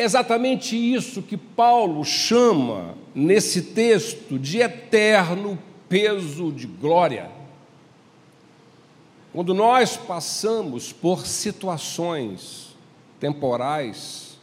[0.00, 5.58] É exatamente isso que Paulo chama nesse texto de eterno
[5.90, 7.30] peso de glória.
[9.30, 12.74] Quando nós passamos por situações
[13.20, 14.38] temporais,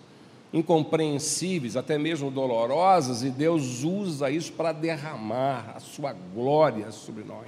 [0.53, 7.47] incompreensíveis, até mesmo dolorosas, e Deus usa isso para derramar a sua glória sobre nós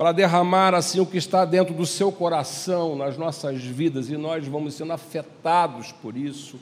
[0.00, 4.46] para derramar assim o que está dentro do seu coração nas nossas vidas e nós
[4.46, 6.58] vamos sendo afetados por isso.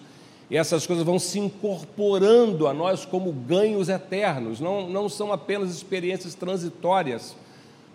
[0.50, 5.70] E essas coisas vão se incorporando a nós como ganhos eternos, não, não são apenas
[5.70, 7.36] experiências transitórias,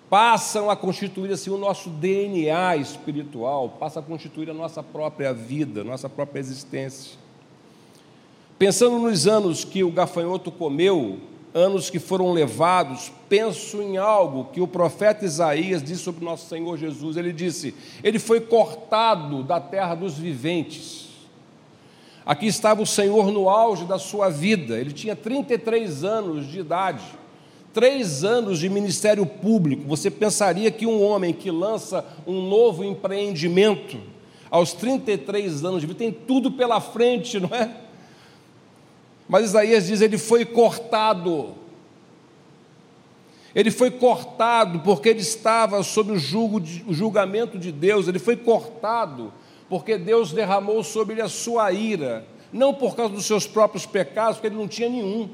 [0.09, 5.83] passam a constituir assim o nosso DNA espiritual, passa a constituir a nossa própria vida,
[5.83, 7.17] nossa própria existência.
[8.57, 11.19] Pensando nos anos que o gafanhoto comeu,
[11.53, 16.77] anos que foram levados, penso em algo que o profeta Isaías disse sobre nosso Senhor
[16.77, 17.15] Jesus.
[17.15, 21.09] Ele disse: Ele foi cortado da terra dos viventes.
[22.25, 27.03] Aqui estava o Senhor no auge da sua vida, ele tinha 33 anos de idade,
[27.73, 29.83] três anos de ministério público.
[29.87, 33.99] Você pensaria que um homem que lança um novo empreendimento
[34.49, 37.82] aos 33 anos de vida tem tudo pela frente, não é?
[39.33, 41.55] Mas Isaías diz: ele foi cortado.
[43.55, 48.07] Ele foi cortado porque ele estava sob o, julgo de, o julgamento de Deus.
[48.07, 49.33] Ele foi cortado
[49.67, 52.27] porque Deus derramou sobre ele a sua ira.
[52.51, 55.27] Não por causa dos seus próprios pecados, porque ele não tinha nenhum,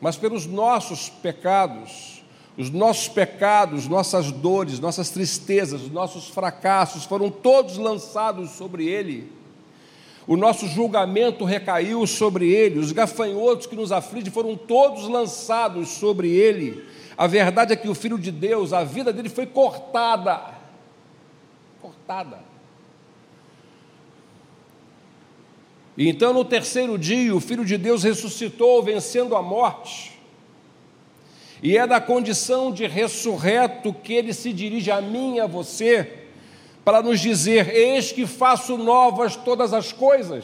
[0.00, 2.22] mas pelos nossos pecados.
[2.56, 9.36] Os nossos pecados, nossas dores, nossas tristezas, os nossos fracassos foram todos lançados sobre ele
[10.28, 16.28] o nosso julgamento recaiu sobre ele, os gafanhotos que nos afligem foram todos lançados sobre
[16.28, 16.84] ele.
[17.16, 20.54] A verdade é que o Filho de Deus, a vida dele foi cortada.
[21.80, 22.40] Cortada.
[25.96, 30.20] E então, no terceiro dia, o Filho de Deus ressuscitou, vencendo a morte.
[31.62, 36.27] E é da condição de ressurreto que ele se dirige a mim e a você
[36.88, 40.42] para nos dizer: Eis que faço novas todas as coisas.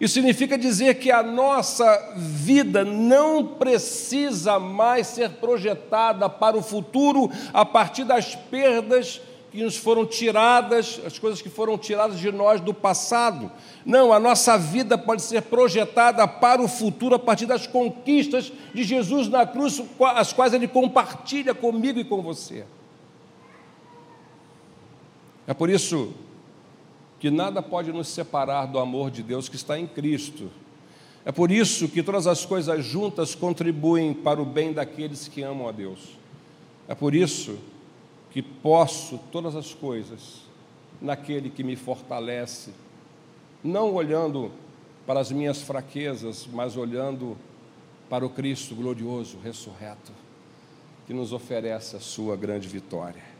[0.00, 7.28] Isso significa dizer que a nossa vida não precisa mais ser projetada para o futuro
[7.52, 9.20] a partir das perdas
[9.50, 13.50] que nos foram tiradas, as coisas que foram tiradas de nós do passado.
[13.84, 18.84] Não, a nossa vida pode ser projetada para o futuro a partir das conquistas de
[18.84, 19.82] Jesus na cruz,
[20.14, 22.64] as quais Ele compartilha comigo e com você.
[25.46, 26.12] É por isso
[27.20, 30.50] que nada pode nos separar do amor de Deus que está em Cristo.
[31.24, 35.68] É por isso que todas as coisas juntas contribuem para o bem daqueles que amam
[35.68, 36.18] a Deus.
[36.86, 37.58] É por isso
[38.30, 40.42] que posso todas as coisas
[41.00, 42.72] naquele que me fortalece,
[43.62, 44.50] não olhando
[45.06, 47.36] para as minhas fraquezas, mas olhando
[48.08, 50.12] para o Cristo glorioso, ressurreto,
[51.06, 53.33] que nos oferece a sua grande vitória.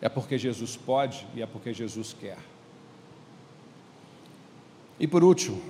[0.00, 2.38] É porque Jesus pode e é porque Jesus quer.
[4.98, 5.62] E por último,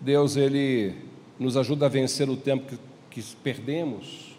[0.00, 0.94] Deus ele
[1.38, 2.78] nos ajuda a vencer o tempo que,
[3.10, 4.36] que perdemos,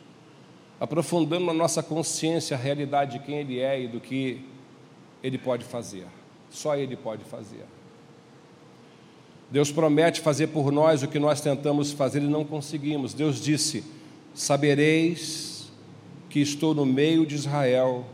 [0.80, 4.42] aprofundando na nossa consciência a realidade de quem Ele é e do que
[5.24, 6.06] Ele pode fazer.
[6.50, 7.66] Só Ele pode fazer.
[9.50, 13.14] Deus promete fazer por nós o que nós tentamos fazer e não conseguimos.
[13.14, 13.84] Deus disse:
[14.34, 15.72] Sabereis
[16.30, 18.06] que estou no meio de Israel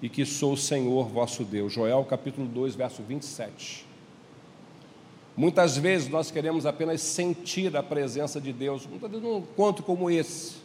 [0.00, 1.72] e que sou o Senhor vosso Deus.
[1.72, 3.86] Joel capítulo 2, verso 27.
[5.36, 8.86] Muitas vezes nós queremos apenas sentir a presença de Deus.
[8.86, 10.56] Muitas vezes num encontro como esse,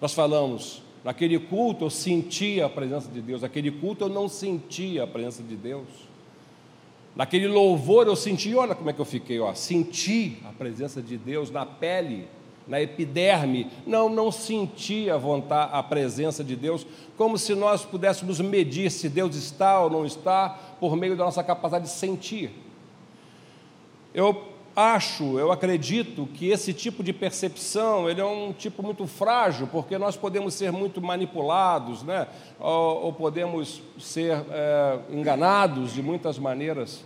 [0.00, 5.04] nós falamos, naquele culto eu sentia a presença de Deus, naquele culto eu não sentia
[5.04, 5.86] a presença de Deus.
[7.14, 11.16] Naquele louvor eu senti, olha como é que eu fiquei, ó, senti a presença de
[11.16, 12.28] Deus na pele,
[12.70, 13.66] na epiderme.
[13.84, 19.08] Não, não senti a vontade, a presença de Deus, como se nós pudéssemos medir se
[19.08, 22.52] Deus está ou não está por meio da nossa capacidade de sentir.
[24.14, 24.44] Eu
[24.74, 29.98] acho, eu acredito que esse tipo de percepção ele é um tipo muito frágil, porque
[29.98, 32.28] nós podemos ser muito manipulados, né?
[32.58, 37.04] ou, ou podemos ser é, enganados de muitas maneiras.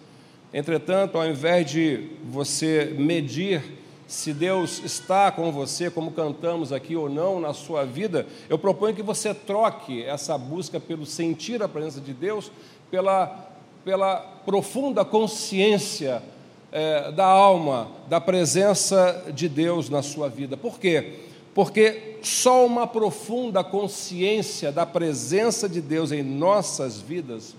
[0.52, 7.08] Entretanto, ao invés de você medir se Deus está com você, como cantamos aqui ou
[7.08, 12.00] não na sua vida, eu proponho que você troque essa busca pelo sentir a presença
[12.00, 12.50] de Deus
[12.90, 13.48] pela,
[13.84, 16.22] pela profunda consciência
[16.70, 20.56] é, da alma, da presença de Deus na sua vida.
[20.56, 21.20] Por quê?
[21.54, 27.54] Porque só uma profunda consciência da presença de Deus em nossas vidas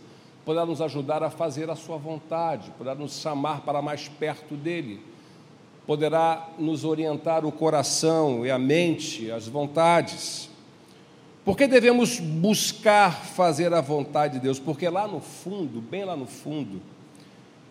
[0.46, 5.02] poderá nos ajudar a fazer a Sua vontade, poderá nos chamar para mais perto dEle,
[5.86, 10.50] poderá nos orientar o coração e a mente, as vontades.
[11.44, 14.60] Por que devemos buscar fazer a vontade de Deus?
[14.60, 16.82] Porque lá no fundo, bem lá no fundo,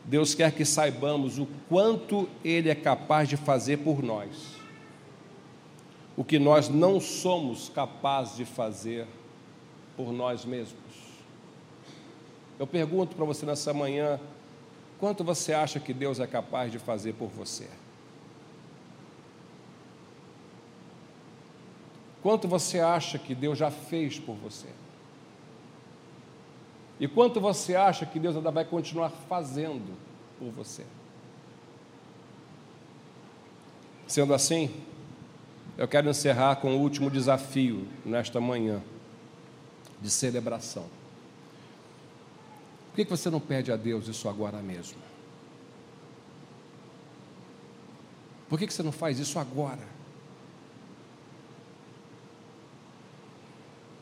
[0.05, 4.55] Deus quer que saibamos o quanto Ele é capaz de fazer por nós,
[6.17, 9.07] o que nós não somos capazes de fazer
[9.97, 10.79] por nós mesmos.
[12.61, 14.21] Eu pergunto para você nessa manhã:
[15.01, 17.69] quanto você acha que Deus é capaz de fazer por você?
[22.25, 24.68] Quanto você acha que Deus já fez por você?
[26.99, 29.95] E quanto você acha que Deus ainda vai continuar fazendo
[30.39, 30.87] por você?
[34.07, 34.75] Sendo assim,
[35.77, 38.83] eu quero encerrar com o último desafio nesta manhã
[40.01, 40.87] de celebração.
[42.89, 44.97] Por que você não pede a Deus isso agora mesmo?
[48.49, 49.93] Por que você não faz isso agora?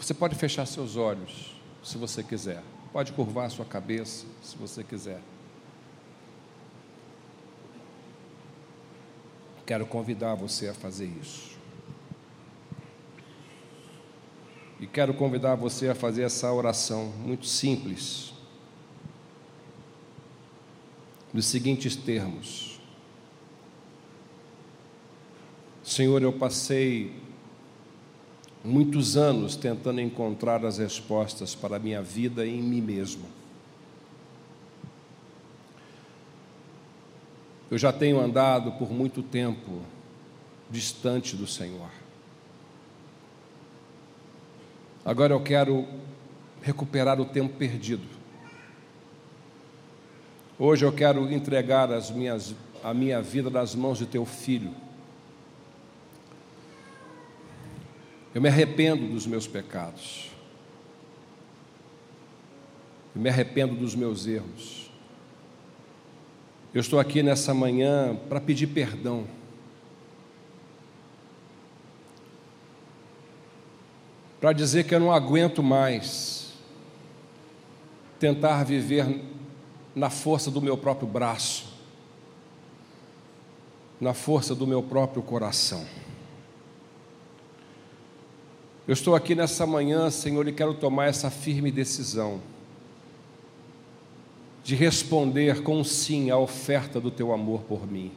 [0.03, 2.61] Você pode fechar seus olhos, se você quiser.
[2.93, 5.21] Pode curvar sua cabeça, se você quiser.
[9.65, 11.57] Quero convidar você a fazer isso.
[14.81, 18.35] E quero convidar você a fazer essa oração muito simples.
[21.33, 22.81] Nos seguintes termos:
[25.85, 27.23] Senhor, eu passei
[28.65, 33.25] muitos anos tentando encontrar as respostas para a minha vida em mim mesmo.
[37.71, 39.81] Eu já tenho andado por muito tempo
[40.71, 41.89] distante do Senhor.
[45.05, 45.87] Agora eu quero
[46.61, 48.07] recuperar o tempo perdido.
[50.59, 52.55] Hoje eu quero entregar as minhas,
[52.85, 54.73] a minha vida nas mãos de teu filho
[58.35, 60.30] Eu me arrependo dos meus pecados.
[63.14, 64.91] Eu me arrependo dos meus erros.
[66.72, 69.26] Eu estou aqui nessa manhã para pedir perdão.
[74.41, 76.55] Para dizer que eu não aguento mais
[78.18, 79.20] tentar viver
[79.95, 81.74] na força do meu próprio braço,
[84.01, 85.85] na força do meu próprio coração.
[88.87, 92.41] Eu estou aqui nessa manhã, Senhor, e quero tomar essa firme decisão
[94.64, 98.12] de responder com sim à oferta do teu amor por mim.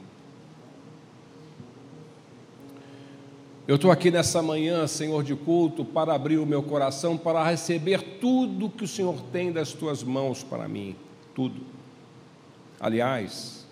[3.67, 8.19] Eu estou aqui nessa manhã, Senhor de culto, para abrir o meu coração, para receber
[8.19, 10.95] tudo que o Senhor tem das tuas mãos para mim.
[11.33, 11.61] Tudo.
[12.79, 13.64] Aliás,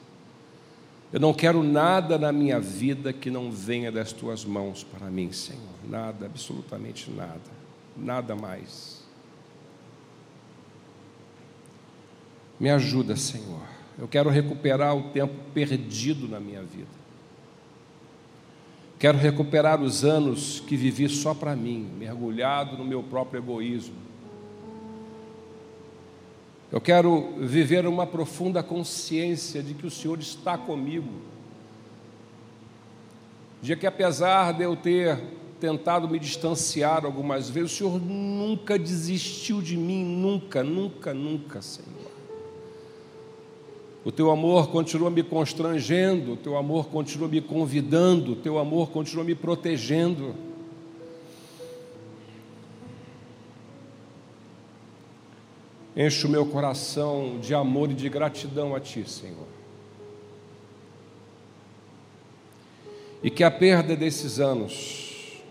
[1.13, 5.31] eu não quero nada na minha vida que não venha das tuas mãos para mim,
[5.31, 5.61] Senhor.
[5.87, 7.39] Nada, absolutamente nada.
[7.95, 9.03] Nada mais.
[12.59, 13.61] Me ajuda, Senhor.
[13.95, 17.03] Eu quero recuperar o tempo perdido na minha vida.
[18.97, 24.12] Quero recuperar os anos que vivi só para mim, mergulhado no meu próprio egoísmo.
[26.73, 31.21] Eu quero viver uma profunda consciência de que o Senhor está comigo.
[33.61, 35.21] De que apesar de eu ter
[35.59, 42.11] tentado me distanciar algumas vezes, o Senhor nunca desistiu de mim, nunca, nunca, nunca, Senhor.
[44.03, 48.89] O teu amor continua me constrangendo, o teu amor continua me convidando, o teu amor
[48.89, 50.33] continua me protegendo.
[55.95, 59.47] Enche o meu coração de amor e de gratidão a Ti, Senhor.
[63.21, 65.41] E que a perda desses anos,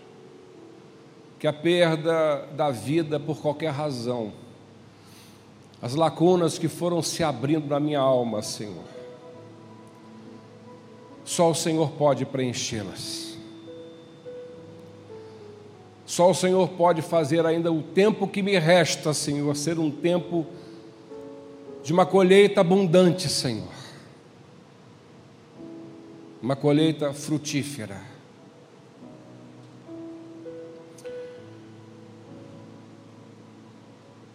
[1.39, 4.33] que a perda da vida por qualquer razão,
[5.81, 8.85] as lacunas que foram se abrindo na minha alma, Senhor.
[11.25, 13.32] Só o Senhor pode preenchê-las.
[16.13, 20.45] Só o Senhor pode fazer ainda o tempo que me resta, Senhor, ser um tempo
[21.83, 23.73] de uma colheita abundante, Senhor.
[26.39, 27.99] Uma colheita frutífera.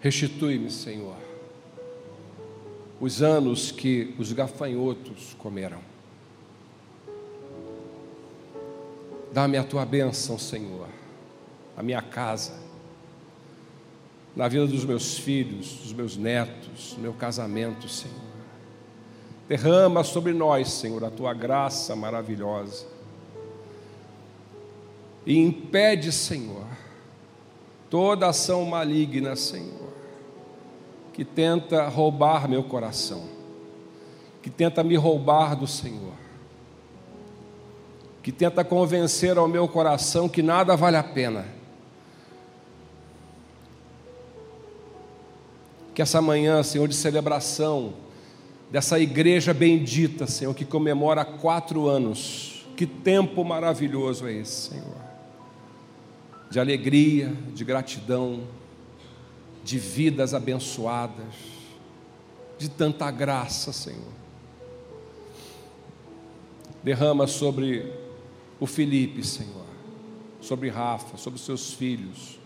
[0.00, 1.28] Restitui-me, Senhor
[3.00, 5.78] os anos que os gafanhotos comeram.
[9.32, 10.88] Dá-me a tua bênção, Senhor,
[11.78, 12.52] a minha casa,
[14.34, 18.16] na vida dos meus filhos, dos meus netos, no meu casamento, Senhor.
[19.48, 22.86] Derrama sobre nós, Senhor, a tua graça maravilhosa.
[25.24, 26.66] E impede, Senhor,
[27.88, 29.88] toda ação maligna, Senhor
[31.18, 33.24] que tenta roubar meu coração,
[34.40, 36.12] que tenta me roubar do Senhor,
[38.22, 41.44] que tenta convencer ao meu coração que nada vale a pena.
[45.98, 47.92] Que essa manhã, Senhor, de celebração,
[48.70, 54.94] dessa igreja bendita, Senhor, que comemora quatro anos, que tempo maravilhoso é esse, Senhor,
[56.52, 58.44] de alegria, de gratidão,
[59.64, 61.34] de vidas abençoadas,
[62.56, 64.12] de tanta graça, Senhor.
[66.80, 67.92] Derrama sobre
[68.60, 69.66] o Felipe, Senhor,
[70.40, 72.38] sobre Rafa, sobre seus filhos,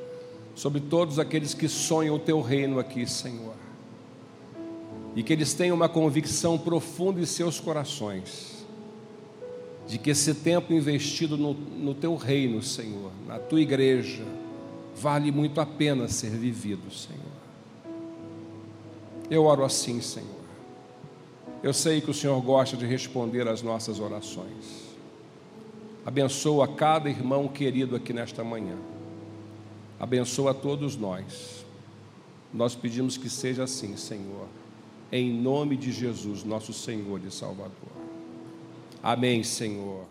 [0.55, 3.55] sobre todos aqueles que sonham o teu reino aqui, Senhor.
[5.15, 8.65] E que eles tenham uma convicção profunda em seus corações,
[9.87, 14.25] de que esse tempo investido no, no teu reino, Senhor, na tua igreja,
[14.95, 17.21] vale muito a pena ser vivido, Senhor.
[19.31, 20.43] Eu oro assim, Senhor.
[21.63, 24.93] Eu sei que o Senhor gosta de responder às nossas orações.
[26.05, 28.77] Abençoa cada irmão querido aqui nesta manhã.
[30.03, 31.65] Abençoa todos nós.
[32.53, 34.49] Nós pedimos que seja assim, Senhor.
[35.13, 37.93] Em nome de Jesus, nosso Senhor e Salvador.
[39.01, 40.05] Amém, Senhor.